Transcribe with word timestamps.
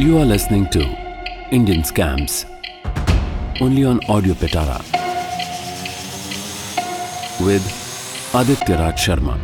You 0.00 0.16
are 0.18 0.26
listening 0.26 0.66
to 0.74 0.82
Indian 1.50 1.80
Scams, 1.82 2.34
only 3.60 3.84
on 3.84 3.98
Audio 4.08 4.34
Petara 4.42 4.76
with 7.46 7.66
Aditya 8.40 8.76
Raj 8.80 9.02
Sharma. 9.06 9.34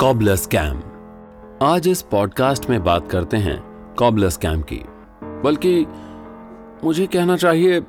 Cobbler 0.00 0.36
scam 0.36 0.80
आज 1.62 1.88
इस 1.88 2.02
podcast 2.02 2.70
में 2.70 2.82
बात 2.84 3.10
करते 3.10 3.36
हैं 3.36 3.58
कॉबलर 3.98 4.28
स्कैम 4.28 4.62
की। 4.72 4.82
बल्कि 5.44 5.86
मुझे 6.84 7.06
कहना 7.06 7.36
चाहिए, 7.36 7.82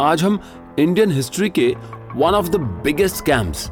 आज 0.00 0.24
हम 0.24 0.40
इंडियन 0.78 1.12
हिस्ट्री 1.12 1.50
के 1.50 1.74
one 2.14 2.34
of 2.34 2.48
the 2.48 2.56
biggest 2.84 3.16
scams 3.16 3.70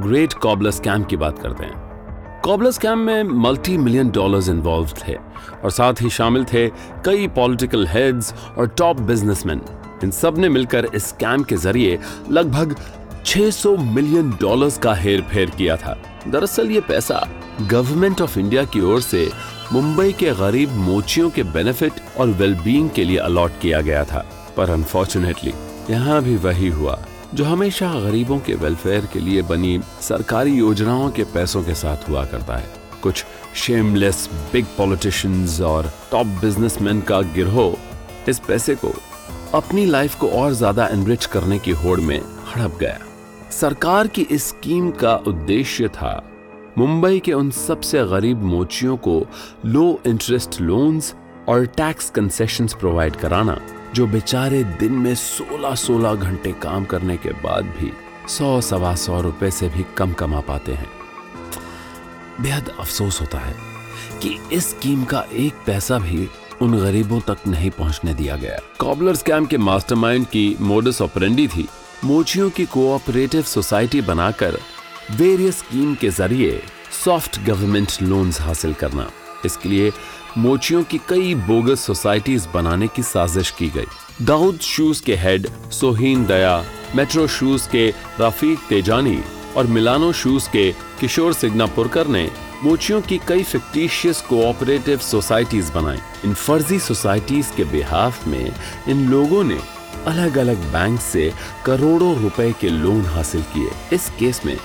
great 0.00 0.32
cobbler 0.32 0.70
scam 0.70 1.04
की 1.04 1.16
बात 1.16 1.38
करते 1.38 1.64
हैं। 1.64 1.83
कॉबलर 2.44 2.70
स्कैम 2.70 2.98
में 2.98 3.22
मल्टी 3.22 3.76
मिलियन 3.78 4.08
डॉलर्स 4.10 4.48
इन्वॉल्व 4.48 4.88
थे 4.98 5.14
और 5.64 5.70
साथ 5.70 6.00
ही 6.00 6.10
शामिल 6.10 6.44
थे 6.44 6.66
कई 7.04 7.28
पॉलिटिकल 7.28 7.86
हेड्स 7.86 8.32
और 8.58 8.66
टॉप 8.68 9.00
बिजनेसमैन 9.00 9.60
इन 10.04 10.10
सबने 10.10 10.48
मिलकर 10.48 10.88
इस 10.94 11.06
स्कैम 11.06 11.42
के 11.42 11.56
ज़रिए 11.56 11.98
लगभग 12.30 12.74
600 13.26 13.76
मिलियन 13.78 14.30
डॉलर्स 14.30 14.78
का 14.78 14.94
हेर 14.94 15.22
फेर 15.22 15.50
किया 15.50 15.76
था। 15.76 15.96
दरअसल 16.28 16.70
ये 16.70 16.80
पैसा 16.80 17.26
गवर्नमेंट 17.60 18.20
ऑफ़ 18.20 18.38
इंडिया 18.38 18.64
की 18.64 18.80
ओर 18.80 19.00
से 19.00 19.28
मुंबई 19.72 20.12
के 20.12 20.30
गरीब 20.34 20.72
मोचियों 20.82 21.30
के 21.30 21.42
बेनिफिट 21.42 21.92
और 22.20 22.26
वेलबींग 22.26 22.90
के 22.90 23.04
लिए 23.04 23.18
अलॉट 23.20 23.60
किया 23.62 23.80
गया 23.80 24.04
था। 24.04 24.26
पर 24.56 24.70
अनफॉर्चुनेटली 24.70 25.54
यहाँ 25.90 26.22
भी 26.22 26.36
वही 26.36 26.68
हुआ। 26.68 27.02
जो 27.34 27.44
हमेशा 27.44 27.88
गरीबों 28.00 28.38
के 28.38 28.54
वेलफेयर 28.54 29.06
के 29.12 29.20
लिए 29.20 29.42
बनी 29.42 29.78
सरकारी 30.00 30.52
योजनाओं 30.52 31.10
के 31.10 31.24
पैसों 31.24 31.62
के 31.62 31.74
साथ 31.74 32.08
हुआ 32.08 32.24
करता 32.24 32.56
है। 32.56 32.68
कुछ 33.02 33.24
शेमलेस 33.54 34.28
बिग 34.52 34.66
पॉलिटिशियंस 34.76 35.60
और 35.60 35.90
टॉप 36.10 36.26
बिजनेसमैन 36.40 37.00
का 37.00 37.20
गिरोह 37.34 38.30
इस 38.30 38.38
पैसे 38.38 38.74
को 38.74 38.92
अपनी 39.54 39.86
लाइफ 39.86 40.18
को 40.18 40.28
और 40.32 40.52
ज़्यादा 40.52 40.86
एनरिच 40.86 41.26
करने 41.26 41.58
की 41.58 41.70
होड़ 41.72 41.98
में 42.00 42.20
हड़प 42.46 42.78
गया। 42.80 42.98
सरकार 43.50 44.06
की 44.06 44.22
इस 44.22 44.48
स्कीम 44.48 44.90
का 44.90 45.16
उद्देश्य 45.26 45.88
था 45.88 46.22
मुंबई 46.78 47.20
के 47.20 47.32
उन 47.32 47.50
सबसे 47.50 48.04
गरीब 48.06 48.42
मोचियों 48.44 48.96
को 48.96 49.22
लो 49.66 50.00
इंटरेस्ट 50.06 50.60
लोन्स 50.60 51.14
और 51.48 51.66
टैक्स 51.66 52.10
कंसेशंस 52.10 52.74
प्रोवाइड 52.74 53.16
कराना। 53.16 53.58
जो 53.94 54.06
बेचारे 54.06 54.64
दिन 54.64 54.92
में 54.92 55.14
16-16 55.14 56.14
घंटे 56.14 56.52
काम 56.52 56.84
करने 56.84 57.16
के 57.16 57.32
बाद 57.32 57.64
भी 57.64 57.92
सौ, 58.28 58.60
सवा 58.60 58.94
सौ 58.94 59.20
रुपए 59.20 59.50
से 59.50 59.68
भी 59.68 59.84
कम 59.96 60.12
कमा 60.12 60.40
पाते 60.40 60.72
हैं। 60.72 60.88
बेहद 62.40 62.68
अफसोस 62.80 63.20
होता 63.20 63.38
है 63.38 63.54
कि 64.22 64.38
इस 64.52 64.70
स्कीम 64.70 65.04
का 65.04 65.24
एक 65.32 65.62
पैसा 65.66 65.98
भी 65.98 66.28
उन 66.62 66.78
गरीबों 66.78 67.20
तक 67.20 67.46
नहीं 67.48 67.70
पहुँचने 67.70 68.14
दिया 68.14 68.36
गया। 68.36 68.58
कॉबलर 68.78 69.14
स्कैम 69.14 69.46
के 69.46 69.58
मास्टरमाइंड 69.58 70.26
की 70.26 70.56
मोडस 70.60 71.02
ऑपरेंडी 71.02 71.48
थी। 71.48 71.68
मोचियों 72.04 72.50
की 72.50 72.64
कोऑपरेटिव 72.66 73.42
सोसाइटी 73.42 74.00
बनाकर 74.00 74.58
वेरियस 75.10 75.58
स्कीम 75.58 75.94
के 75.94 76.10
ज़रिए 76.10 76.62
सॉफ्ट 77.04 77.44
गवर्नमेंट 77.44 78.02
लोन्स 78.02 78.40
हासिल 78.40 78.74
करना। 78.74 79.10
इसके 79.44 79.68
लिए 79.68 79.92
मोचियों 80.38 80.82
की 80.82 80.98
कई 81.08 81.34
बोगस 81.34 81.80
सोसाइटीज 81.80 82.48
बनाने 82.54 82.88
की 82.88 83.02
साजिश 83.02 83.50
की 83.50 83.68
गई। 83.68 83.86
दाऊद 84.22 84.58
शूज़ 84.60 85.02
के 85.02 85.16
head 85.16 85.48
Soheen 85.70 86.24
Daya, 86.26 86.64
metro 86.96 87.26
shoes 87.26 87.68
के 87.68 87.88
रफीक 88.20 88.58
तेजानी 88.68 89.20
और 89.56 89.66
मिलानो 89.66 90.12
शूज़ 90.12 90.48
के 90.50 90.70
किशोर 91.00 91.32
सिग्नापुरकर 91.32 92.06
ने 92.06 92.28
मोचियों 92.64 93.00
की 93.00 93.20
कई 93.28 93.42
फिक्टिशियस 93.42 94.20
कोऑपरेटिव 94.20 94.98
सोसाइटीज 94.98 95.70
बनाई। 95.70 95.98
इन 96.24 96.34
फर्जी 96.34 96.78
सोसाइटीज 96.78 97.52
के 97.56 97.64
बिहाफ 97.64 98.26
में 98.26 98.52
इन 98.88 99.08
लोगों 99.08 99.44
ने 99.44 99.58
अलग 100.06 100.36
अलग 100.38 100.72
बैंक 100.72 101.00
से 101.00 101.32
करोड़ों 101.66 102.14
रुपए 102.16 102.52
के 102.60 102.68
लोन 102.68 103.04
हासिल 103.06 103.42
किए। 103.54 103.70
इस 103.92 104.10
केस 104.18 104.40
में 104.46 104.56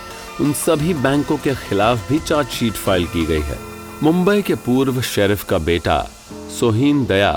उन 0.41 0.53
सभी 0.53 0.93
बैंकों 0.93 1.37
के 1.37 1.55
खिलाफ 1.55 2.09
भी 2.09 2.19
चार्जशीट 2.19 2.73
फ़ाइल 2.73 3.05
की 3.07 3.25
गई 3.25 3.41
है। 3.41 3.68
मुंबई 4.03 4.41
के 4.41 4.55
पूर्व 4.55 4.99
शेरिफ 5.01 5.43
का 5.43 5.57
बेटा 5.57 5.97
सोहीन 6.59 7.05
दया 7.05 7.31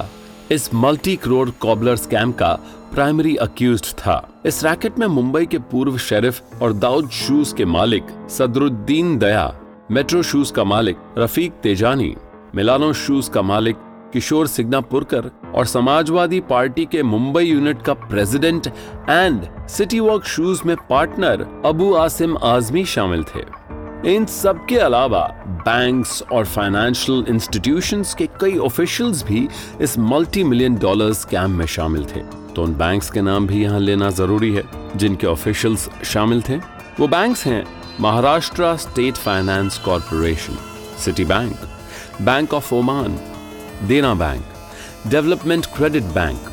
इस 0.52 0.68
मल्टी 0.74 1.14
करोड़ 1.16 1.48
कॉबलर 1.60 1.96
स्कैम 1.96 2.32
का 2.32 2.52
प्राइमरी 2.92 3.34
अक्यूज 3.36 3.82
था। 3.94 4.14
इस 4.46 4.62
रैकेट 4.64 4.98
में 4.98 5.06
मुंबई 5.06 5.46
के 5.46 5.58
पूर्व 5.70 5.96
शेरिफ 5.98 6.62
और 6.62 6.72
दाऊद 6.72 7.08
शूज़ 7.10 7.54
के 7.54 7.64
मालिक 7.64 8.06
सदरुद्दीन 8.30 9.16
दया, 9.18 9.54
मेट्रो 9.90 10.22
शूज़ 10.22 10.52
का 10.52 10.64
मालिक 10.64 10.98
रफीक 11.18 11.52
तेजानी, 11.62 12.14
मिलानो 12.54 12.92
शूज़ 12.92 13.30
का 13.30 13.42
मालिक 13.42 13.76
किशोर 14.12 14.46
सिग्नापुरकर 14.46 15.30
और 15.54 15.66
समाजवादी 15.66 16.40
पार्टी 16.40 16.84
के 16.84 17.02
मुंबई 17.02 17.44
यूनिट 17.44 17.82
का 17.82 17.94
president 17.94 18.66
and 19.10 19.46
city 19.68 20.00
walk 20.00 20.24
shoes 20.26 20.62
में 20.66 20.76
पार्टनर 20.90 21.46
अबू 21.66 21.92
आसिम 21.94 22.36
आजमी 22.44 22.84
शामिल 22.84 23.24
थे। 23.24 23.44
इन 24.06 24.24
सब 24.26 24.64
के 24.66 24.76
अलावा 24.76 25.20
बैंक्स 25.66 26.22
और 26.32 26.44
फाइनेंशियल 26.44 27.24
इंस्टीट्यूशंस 27.28 28.14
के 28.14 28.26
कई 28.40 28.56
ऑफिशियल्स 28.58 29.22
भी 29.24 29.46
इस 29.80 29.96
मल्टी 29.98 30.42
मिलियन 30.44 30.76
डॉलर 30.78 31.12
स्कैम 31.12 31.50
में 31.58 31.66
शामिल 31.66 32.04
थे। 32.06 32.20
तो 32.54 32.62
उन 32.62 32.74
बैंक्स 32.76 33.10
के 33.10 33.20
नाम 33.22 33.46
भी 33.46 33.62
यहाँ 33.62 33.78
लेना 33.80 34.08
ज़रूरी 34.10 34.52
है, 34.54 34.62
जिनके 34.96 35.26
ऑफिशियल्स 35.26 35.88
शामिल 36.04 36.42
थे। 36.48 36.56
वो 37.00 37.08
बैंक्स 37.08 37.44
हैं 37.46 37.64
Maharashtra 38.00 38.76
state 38.76 39.16
finance 39.16 39.78
corporation 39.78 40.56
city 41.04 41.24
bank 41.24 41.56
bank 42.22 42.54
of 42.54 42.74
Oman 42.74 43.18
Dena 43.88 44.14
bank 44.14 45.10
development 45.10 45.66
credit 45.76 46.02
bank 46.14 46.50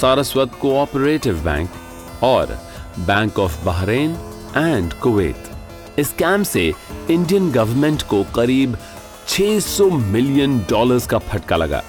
Saraswat 0.00 0.58
cooperative 0.60 1.42
bank 1.44 2.22
और 2.24 2.58
bank 2.98 3.38
of 3.38 3.64
Bahrain 3.64 4.16
and 4.56 4.92
Kuwait 4.92 5.49
इस 5.98 6.12
कैम 6.12 6.42
से 6.42 6.72
इंडियन 7.10 7.50
गवर्नमेंट 7.52 8.02
को 8.02 8.22
करीब 8.34 8.76
600 9.28 9.90
मिलियन 9.90 10.58
डॉलर्स 10.58 11.06
का 11.06 11.18
फटका 11.18 11.56
लगा। 11.56 11.82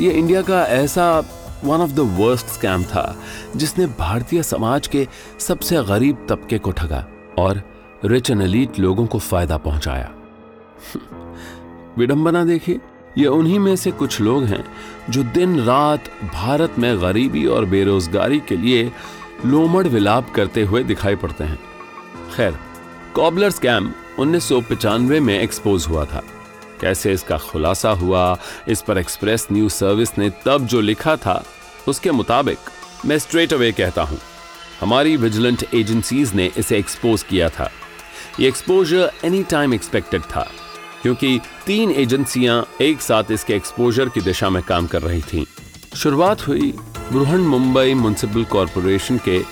ये 0.00 0.10
इंडिया 0.10 0.42
का 0.42 0.62
ऐसा 0.64 1.18
one 1.64 1.80
of 1.80 1.90
the 1.90 2.00
worst 2.18 2.46
scam 2.46 2.84
था, 2.84 3.16
जिसने 3.56 3.86
भारतीय 3.86 4.42
समाज 4.42 4.86
के 4.86 5.06
सबसे 5.38 5.82
गरीब 5.82 6.26
तबके 6.28 6.58
को 6.58 6.70
ठगा 6.70 7.06
और 7.38 7.62
रिच 8.04 8.30
एंड 8.30 8.42
एलीट 8.42 8.78
लोगों 8.78 9.06
को 9.06 9.18
फ़ायदा 9.18 9.56
पहुँचाया। 9.56 10.10
विडंबना 11.98 12.44
देखिए, 12.44 12.80
ये 13.18 13.26
उन्हीं 13.26 13.58
में 13.58 13.74
से 13.76 13.90
कुछ 13.90 14.20
लोग 14.20 14.44
हैं 14.44 14.64
जो 15.10 15.22
दिन 15.22 15.60
रात 15.60 16.10
भारत 16.34 16.74
में 16.78 17.00
गरीबी 17.00 17.46
और 17.46 17.64
बेरोजगारी 17.64 18.40
के 18.40 18.56
लिए 18.56 18.92
लोमड़ 19.46 19.86
विलाप 19.86 20.30
करते 20.30 20.62
हुए 20.62 20.82
दिखाई 20.84 21.16
पड़ते 21.16 21.44
हैं। 21.44 21.58
खैर 22.36 22.58
कॉबलर 23.18 23.50
स्कैम 23.50 23.90
उन्नीस 24.18 24.48
में 25.20 25.38
एक्सपोज 25.40 25.86
हुआ 25.88 26.04
था। 26.04 26.22
कैसे 26.80 27.12
इसका 27.12 27.38
खुलासा 27.40 27.90
हुआ, 27.92 28.38
इस 28.68 28.82
पर 28.82 28.98
एक्सप्रेस 28.98 29.46
न्यूज़ 29.52 29.72
सर्विस 29.74 30.16
ने 30.18 30.28
तब 30.44 30.66
जो 30.66 30.80
लिखा 30.80 31.14
था, 31.16 31.42
उसके 31.88 32.10
मुताबिक 32.10 32.58
मैं 33.06 33.18
स्ट्रेट 33.18 33.52
अवे 33.52 33.72
कहता 33.72 34.02
हूँ, 34.02 34.18
हमारी 34.80 35.16
विजिलेंट 35.16 35.64
एजेंसीज 35.74 36.34
ने 36.34 36.50
इसे 36.58 36.78
एक्सपोज 36.78 37.22
किया 37.22 37.48
था। 37.48 37.70
ये 38.40 38.48
एक्सपोजर 38.48 39.10
एनी 39.24 39.42
टाइम 39.42 39.74
एक्सपेक्टेड 39.74 40.22
था, 40.26 40.48
क्योंकि 41.02 41.40
तीन 41.66 41.90
एजेंसियाँ 41.96 42.64
एक 42.80 43.00
साथ 43.00 43.32
इसके 43.32 43.54
एक्सपोजर 43.54 44.08
की 44.08 44.20
दिशा 44.20 44.50
में 44.50 44.62
काम 44.62 44.86
कर 44.86 45.02
रही 45.02 45.22
थीं। 45.22 45.44
शुरुआत 45.96 46.48
हुई 46.48 46.72
बृहन 47.12 47.40
मुंबई 47.50 47.94
म्यूनिसिपल 47.94 48.44
कॉरपोरेशन 48.46 49.20
के 49.28 49.42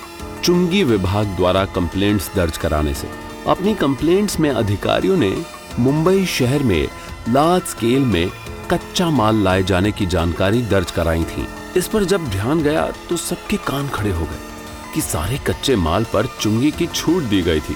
चुंगी 0.43 0.83
विभाग 0.85 1.35
द्वारा 1.37 1.65
कंप्लेंट्स 1.75 2.35
दर्ज 2.35 2.57
कराने 2.57 2.93
से। 2.93 3.26
अपनी 3.47 3.73
कंप्लेंट्स 3.75 4.39
में 4.39 4.49
अधिकारियों 4.49 5.17
ने 5.17 5.31
मुंबई 5.79 6.25
शहर 6.25 6.63
में 6.63 6.87
लार्ज 7.29 7.63
स्केल 7.63 8.05
में 8.05 8.29
कच्चा 8.71 9.09
माल 9.09 9.35
लाए 9.35 9.63
जाने 9.63 9.91
की 9.91 10.05
जानकारी 10.05 10.61
दर्ज 10.61 10.91
कराई 10.91 11.23
थी। 11.23 11.47
इस 11.77 11.87
पर 11.87 12.03
जब 12.03 12.27
ध्यान 12.29 12.61
गया 12.63 12.85
तो 13.09 13.17
सबके 13.17 13.57
कान 13.57 13.87
खड़े 13.89 14.11
हो 14.11 14.25
गए 14.25 14.91
कि 14.93 15.01
सारे 15.01 15.37
कच्चे 15.47 15.75
माल 15.75 16.03
पर 16.03 16.25
चुंगी 16.41 16.71
की 16.71 16.87
छूट 16.87 17.23
दी 17.23 17.41
गई 17.41 17.59
थी, 17.59 17.75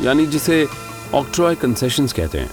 यानी 0.00 0.26
जिसे 0.26 0.66
ऑक्ट्रॉय 1.14 1.54
कंसेशंस 1.54 2.12
कहते 2.12 2.38
हैं। 2.38 2.50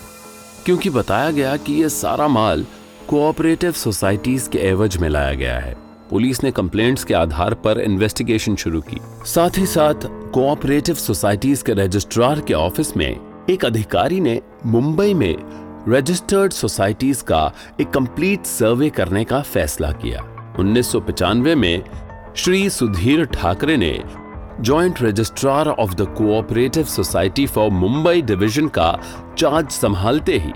क्योंकि 0.66 0.90
बताया 0.90 1.32
गया 1.32 1.56
कि 1.58 1.74
यह 1.74 1.88
सारा 1.90 2.28
माल 2.28 2.66
कोऑपरेटिव 3.10 3.72
सोसाइटीज 3.74 4.50
के 4.52 4.60
एवज 4.60 4.98
में 4.98 5.08
लाया 5.10 5.34
गया 5.34 5.58
है। 5.60 5.76
पुलिस 6.12 6.44
ने 6.44 6.52
कंप्लेंट्स 6.52 7.04
के 7.04 7.14
आधार 7.14 7.54
पर 7.54 7.80
इन्वेस्टिगेशन 7.80 8.56
शुरू 8.56 8.82
की। 8.82 8.98
साथ 9.26 9.58
ही 9.58 9.66
साथ 9.66 10.08
कोऑपरेटिव 10.34 10.96
सोसाइटीज 10.96 11.62
के 11.62 11.74
रजिस्ट्रार 11.74 12.40
के 12.40 12.54
ऑफ़िस 12.54 12.96
में 12.98 13.46
एक 13.50 13.66
अधिकारी 13.66 14.20
ने 14.20 14.42
मुंबई 14.66 15.14
में 15.14 15.36
रजिस्टर्ड 15.90 16.52
सोसाइटीज 16.52 17.22
का 17.22 17.52
एक 17.82 17.90
कंप्लीट 17.90 18.46
सर्वे 18.46 18.90
करने 18.90 19.24
का 19.24 19.42
फैसला 19.42 19.92
किया। 19.92 20.22
उन्नीस 20.60 20.96
में 21.58 21.84
श्री 22.36 22.70
सुधीर 22.70 23.26
ठाकरे 23.26 23.78
ने 23.78 23.98
joint 24.62 25.02
registrar 25.02 25.68
of 25.68 25.96
the 25.96 26.14
cooperative 26.18 26.84
society 26.86 27.46
for 27.48 27.70
Mumbai 27.72 28.22
division 28.22 28.68
का 28.68 28.98
चार्ज 29.38 29.70
संभालते 29.72 30.38
ही 30.38 30.52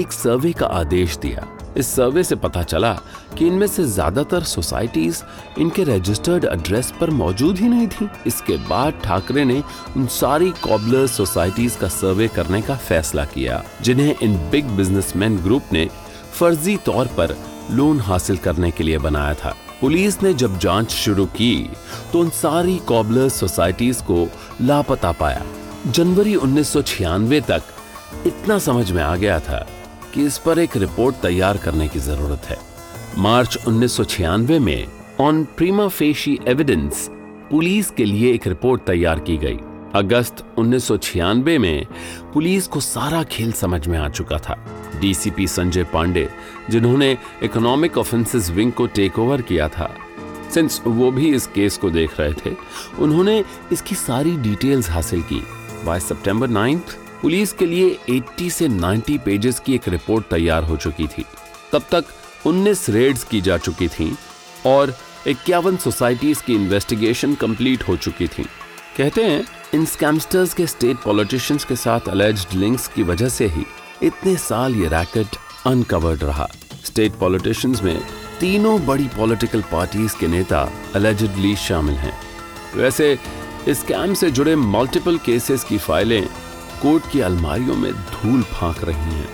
एक 0.00 0.12
सर्वे 0.12 0.52
का 0.52 0.66
आदेश 0.66 1.16
दिया। 1.16 1.46
इस 1.76 1.86
सर्वे 1.86 2.22
से 2.24 2.36
पता 2.36 2.62
चला 2.62 2.92
कि 3.38 3.46
इनमें 3.46 3.66
से 3.66 3.84
ज़्यादातर 3.84 4.42
सोसाइटीज 4.44 5.22
इनके 5.58 5.84
रजिस्टर्ड 5.84 6.44
एड्रेस 6.44 6.92
पर 7.00 7.10
मौजूद 7.12 7.58
ही 7.58 7.68
नहीं 7.68 7.86
थी। 7.88 8.08
इसके 8.26 8.56
बाद 8.68 9.00
ठाकरे 9.04 9.44
ने 9.44 9.62
उन 9.96 10.06
सारी 10.10 10.50
कॉबलर 10.62 11.06
सोसाइटीज 11.06 11.76
का 11.76 11.88
सर्वे 11.88 12.28
करने 12.28 12.62
का 12.62 12.76
फैसला 12.78 13.24
किया, 13.24 13.62
जिन्हें 13.82 14.14
इन 14.22 14.36
बिग 14.50 14.76
बिजनेसमैन 14.76 15.38
ग्रुप 15.38 15.72
ने 15.72 15.88
फर्जी 16.32 16.76
तौर 16.76 17.06
पर 17.18 17.36
लोन 17.70 18.00
हासिल 18.00 18.36
करने 18.38 18.70
के 18.70 18.84
लिए 18.84 18.98
बनाया 18.98 19.34
था। 19.34 19.54
पुलिस 19.80 20.22
ने 20.22 20.32
जब 20.34 20.58
जाँच 20.58 20.90
शुरू 20.92 21.26
की 21.26 21.70
तो 22.12 22.20
उन 22.20 22.30
सारी 22.34 22.76
कॉबलर 22.88 23.28
सोसाइटीज 23.30 24.00
को 24.02 24.26
लापता 24.60 25.12
पाया। 25.12 25.44
जनवरी 25.86 26.34
1996 26.36 27.40
तक 27.42 27.62
इतना 28.26 28.58
समझ 28.58 28.90
में 28.92 29.02
आ 29.02 29.14
गया 29.16 29.38
था 29.40 29.66
कि 30.14 30.24
इस 30.26 30.38
पर 30.38 30.58
एक 30.58 30.76
रिपोर्ट 30.76 31.16
तैयार 31.16 31.56
करने 31.56 31.88
की 31.88 31.98
ज़रूरत 31.98 32.42
है। 32.44 32.58
मार्च 33.18 33.58
1996 33.68 34.58
में 34.58 34.86
on 35.20 35.44
prima 35.44 35.88
facie 35.88 36.38
evidence 36.48 37.08
police 37.50 37.90
के 37.90 38.04
लिए 38.04 38.32
एक 38.32 38.46
रिपोर्ट 38.46 38.82
तैयार 38.82 39.20
की 39.20 39.36
गई। 39.36 39.58
अगस्त 39.94 40.44
1996 40.58 41.58
में 41.58 41.86
पुलिस 42.34 42.66
को 42.66 42.80
सारा 42.80 43.22
खेल 43.22 43.52
समझ 43.52 43.86
में 43.88 43.98
आ 43.98 44.08
चुका 44.08 44.38
था। 44.38 44.58
डीसीपी 45.00 45.46
संजय 45.46 45.84
पांडे, 45.84 46.28
जिन्होंने 46.70 47.16
इकोनॉमिक 47.42 47.98
ऑफेंसेस 47.98 48.50
विंग 48.50 48.72
को 48.72 48.86
टेक 48.86 49.18
ओवर 49.18 49.42
किया 49.42 49.68
था, 49.68 49.90
सिंस 50.54 50.80
वो 50.86 51.10
भी 51.10 51.34
इस 51.34 51.46
केस 51.46 51.76
को 51.76 51.90
देख 51.90 52.20
रहे 52.20 52.32
थे, 52.32 52.56
उन्होंने 52.98 53.44
इसकी 53.72 53.94
सारी 53.94 54.36
डिटेल्स 54.36 54.90
हासिल 54.90 55.22
की। 55.22 55.42
बाय 55.84 56.00
सितंबर 56.00 56.48
9 56.48 56.80
पुलिस 57.22 57.52
के 57.52 57.66
लिए 57.66 57.98
80 58.08 58.50
से 58.50 58.68
90 58.68 59.18
पेजेस 59.18 59.60
की 59.60 59.74
एक 59.74 59.88
रिपोर्ट 59.88 60.26
तैयार 60.26 60.64
हो 60.64 60.76
चुकी 60.76 61.06
थी। 61.06 61.24
तब 61.72 61.82
तक 61.90 62.04
19 62.46 62.88
रेड्स 62.88 63.24
की 63.24 63.40
जा 63.40 63.56
चुकी 63.56 63.88
थीं 63.88 64.12
और 64.66 64.96
इक्यावन 65.28 65.76
सोसाइटीज 65.76 66.40
की 66.40 66.54
इन्वेस्टिगेशन 66.54 67.34
कंप्लीट 67.34 67.88
हो 67.88 67.96
चुकी 67.96 68.28
थी। 68.28 68.42
कहते 68.98 69.24
हैं, 69.24 69.44
इन 69.74 69.84
स्कैमस्टर्स 69.84 70.54
के 70.54 70.66
स्टेट 70.66 70.96
पॉलिटिशियंस 70.96 71.64
के 71.64 71.76
साथ 71.76 72.00
अलेज्ड 72.08 72.54
लिंक्स 72.54 72.88
की 72.88 73.02
वजह 73.02 73.28
से 73.28 73.46
ही 73.46 73.66
इतने 74.02 74.36
साल 74.36 74.74
ये 74.74 74.88
रैकेट 74.88 75.26
अनकवर्ड 75.66 76.24
रहा। 76.24 76.48
स्टेट 76.84 77.12
पॉलिटिशियंस 77.12 77.82
में 77.82 78.00
तीनों 78.40 78.86
बड़ी 78.86 79.04
पॉलिटिकल 79.04 79.60
पार्टीज़ 79.60 80.16
के 80.20 80.28
नेता 80.28 80.72
अलेजिडली 80.94 81.56
शामिल 81.56 81.94
हैं। 81.94 82.20
वैसे, 82.76 83.18
इस 83.68 83.80
स्कैम 83.80 84.14
से 84.14 84.30
जुड़े 84.30 84.56
मल्टीपल 84.56 85.18
केसेस 85.18 85.64
की 85.64 85.78
फाइलें 85.78 86.28
कोर्ट 86.82 87.10
की 87.12 87.20
अलमारियों 87.20 87.74
में 87.74 87.92
धूल 87.92 88.42
फांक 88.42 88.84
रही 88.84 89.14
हैं। 89.14 89.28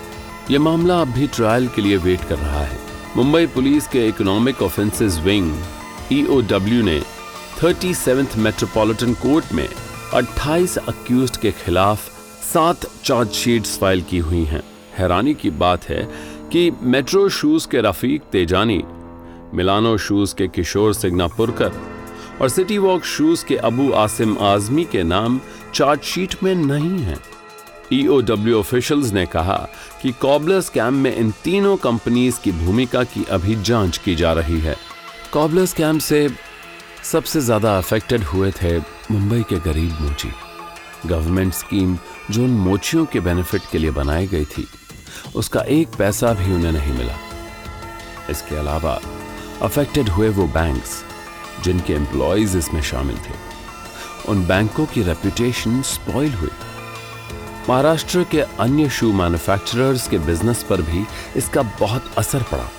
यह 0.51 0.59
मामला 0.59 1.01
अब 1.01 1.07
भी 1.07 1.27
ट्रायल 1.27 1.67
के 1.67 1.81
लिए 1.81 1.97
वेट 1.97 2.23
कर 2.23 2.37
रहा 2.37 2.61
है। 2.61 2.79
मुंबई 3.17 3.45
पुलिस 3.45 3.87
के 3.87 4.07
इकोनॉमिक 4.07 4.61
ऑफेंसेस 4.61 5.19
विंग 5.19 5.53
ईओडब्ल्यू 6.11 6.83
ने 6.83 6.99
थर्टी 7.63 7.93
सेवेंथ 7.93 8.35
मेट्रोपॉलिटन 8.37 9.13
कोर्ट 9.13 9.53
में 9.53 9.67
28 10.13 10.77
अक्यूज 10.77 11.37
के 11.37 11.51
खिलाफ 11.51 12.09
सात 12.43 12.85
चार्जशीट्स 13.03 13.77
फ़ाइल 13.79 14.01
की 14.01 14.17
हुई 14.17 14.43
हैं। 14.43 14.61
हैरानी 14.97 15.33
की 15.33 15.49
बात 15.49 15.89
है 15.89 16.03
कि 16.51 16.71
मेट्रो 16.81 17.27
शूज़ 17.29 17.67
के 17.67 17.81
रफीक 17.81 18.21
तेजानी 18.31 18.83
मिलानो 19.53 19.97
शूज़ 19.97 20.35
के 20.35 20.47
किशोर 20.47 20.93
सिग्नापुरकर 20.93 21.71
और 22.41 22.49
सिटी 22.49 22.77
वॉक 22.77 23.03
शूज़ 23.05 23.45
के 23.45 23.55
अबू 23.55 23.91
आसिम 23.91 24.37
आजमी 24.41 24.83
के 24.83 25.03
नाम 25.03 25.39
चार्जशीट 25.73 26.35
में 26.43 26.53
नहीं 26.55 26.99
है। 26.99 27.17
ईओडब्ल्यू 27.93 28.59
ऑफिशियल्स 28.59 29.11
ने 29.13 29.25
कहा 29.25 29.57
कि 30.01 30.11
कॉबलर 30.11 30.61
स्कैम 30.61 30.93
में 30.93 31.15
इन 31.15 31.31
तीनों 31.43 31.75
कंपनीज़ 31.77 32.39
की 32.41 32.51
भूमिका 32.51 33.03
की 33.03 33.23
अभी 33.31 33.55
जाँच 33.55 33.97
की 33.97 34.15
जा 34.15 34.33
रही 34.33 34.59
है। 34.59 34.75
कॉबलर 35.33 35.65
स्कैम 35.65 35.99
से 35.99 36.29
सबसे 37.03 37.41
ज़्यादा 37.41 37.77
अफेक्टेड 37.77 38.23
हुए 38.23 38.51
थे 38.51 38.77
मुंबई 39.11 39.41
के 39.43 39.59
गरीब 39.59 40.01
मोची। 40.01 40.31
गवर्नमेंट 41.05 41.53
स्कीम 41.53 41.97
जो 42.31 42.43
उन 42.43 42.57
मोचियों 42.59 43.05
के 43.05 43.19
बेनिफिट 43.19 43.61
के 43.71 43.77
लिए 43.77 43.91
बनाई 43.91 44.27
गई 44.27 44.45
थी, 44.45 44.67
उसका 45.35 45.61
एक 45.61 45.95
पैसा 45.97 46.33
भी 46.33 46.53
उन्हें 46.53 46.71
नहीं 46.71 46.93
मिला। 46.93 47.17
इसके 48.29 48.55
अलावा 48.55 48.99
अफेक्टेड 49.61 50.09
हुए 50.09 50.29
वो 50.29 50.47
बैंक्स 50.53 51.03
जिनके 51.63 51.93
एम्प्लॉयज़ 51.93 52.57
इसमें 52.57 52.81
शामिल 52.81 53.17
थे। 53.17 53.35
उन 54.29 54.45
बैंकों 54.47 54.85
की 54.85 55.01
रेपुटेशन 55.03 55.81
स्पॉइल 55.81 56.33
हुई। 56.33 56.49
महाराष्ट्र 57.69 58.23
के 58.31 58.41
अन्य 58.59 58.89
शू 58.89 59.11
मैन्युफैक्चरर्स 59.13 60.07
के 60.07 60.17
बिज़नेस 60.19 60.63
पर 60.63 60.81
भी 60.81 61.05
इसका 61.37 61.61
बहुत 61.79 62.13
असर 62.17 62.43
पड़ा। 62.43 62.69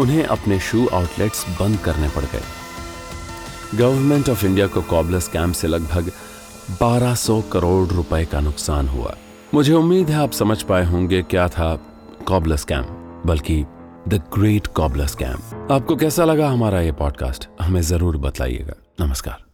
उन्हें 0.00 0.24
अपने 0.24 0.58
शू 0.60 0.86
आउटलेट्स 0.92 1.44
बंद 1.60 1.78
करने 1.78 2.08
पड़ 2.08 2.24
गए। 2.24 2.42
गवर्नमेंट 3.74 4.28
ऑफ़ 4.28 4.46
इंडिया 4.46 4.66
को 4.66 4.82
कॉबलर 4.82 5.20
स्कैम 5.20 5.52
से 5.52 5.68
लगभग 5.68 6.10
1200 6.80 7.40
करोड़ 7.52 7.86
रुपए 7.88 8.24
का 8.24 8.40
नुकसान 8.40 8.88
हुआ। 8.88 9.14
मुझे 9.54 9.72
उम्मीद 9.72 10.10
है 10.10 10.16
आप 10.16 10.32
समझ 10.32 10.62
पाए 10.62 10.84
होंगे 10.84 11.22
क्या 11.22 11.48
था 11.48 11.74
कॉबलर 12.26 12.56
स्कैम 12.56 12.84
बल्कि 13.26 13.64
द 14.08 14.22
ग्रेट 14.34 14.66
कॉबलर 14.66 15.06
स्कैम 15.06 15.72
आपको 15.74 15.96
कैसा 15.96 16.24
लगा 16.24 16.48
हमारा 16.48 16.80
ये 16.80 16.92
पॉडकास्ट 16.92 17.48
हमें 17.60 17.82
ज़रूर 17.82 18.16
बताइएगा 18.16 19.04
नमस्कार। 19.06 19.53